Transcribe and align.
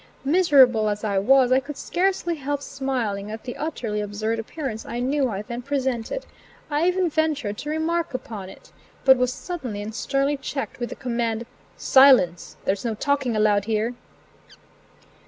Miserable 0.25 0.89
as 0.89 1.03
I 1.03 1.19
was, 1.19 1.51
I 1.51 1.59
could 1.59 1.77
scarcely 1.77 2.33
help 2.37 2.63
smiling 2.63 3.29
at 3.29 3.43
the 3.43 3.55
utterly 3.55 4.01
absurd 4.01 4.39
appearance 4.39 4.83
I 4.83 4.97
knew 4.99 5.29
I 5.29 5.43
then 5.43 5.61
presented. 5.61 6.25
I 6.71 6.87
even 6.87 7.07
ventured 7.07 7.59
to 7.59 7.69
remark 7.69 8.15
upon 8.15 8.49
it; 8.49 8.71
but 9.05 9.17
was 9.17 9.31
suddenly 9.31 9.79
and 9.79 9.93
sternly 9.93 10.37
checked 10.37 10.79
with 10.79 10.89
the 10.89 10.95
command: 10.95 11.45
"Silence! 11.77 12.57
There's 12.65 12.83
no 12.83 12.95
talking 12.95 13.35
allowed 13.35 13.65
here." 13.65 13.93